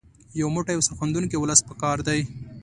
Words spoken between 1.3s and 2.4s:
ولس په کار دی.